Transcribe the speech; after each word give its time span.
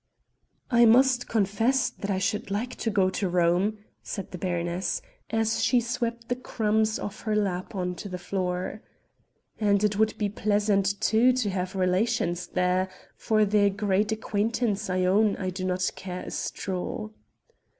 "I 0.71 0.85
must 0.85 1.27
confess 1.27 1.91
that 1.91 2.09
I 2.09 2.17
should 2.17 2.49
like 2.49 2.73
to 2.77 2.89
go 2.89 3.11
to 3.11 3.29
Rome," 3.29 3.77
said 4.01 4.31
the 4.31 4.39
baroness, 4.39 4.99
as 5.29 5.63
she 5.63 5.79
swept 5.79 6.27
the 6.27 6.35
crumbs 6.35 6.97
off 6.97 7.21
her 7.21 7.35
lap 7.35 7.75
on 7.75 7.93
to 7.97 8.09
the 8.09 8.17
floor, 8.17 8.81
"and 9.59 9.83
it 9.83 9.99
would 9.99 10.17
be 10.17 10.27
pleasant, 10.27 10.99
too, 11.01 11.31
to 11.33 11.51
have 11.51 11.75
relations 11.75 12.47
there 12.47 12.89
for 13.15 13.45
their 13.45 13.69
grand 13.69 14.11
acquaintance 14.11 14.89
I 14.89 15.05
own 15.05 15.35
I 15.37 15.51
do 15.51 15.63
not 15.65 15.87
care 15.95 16.21
a 16.23 16.31
straw." 16.31 17.09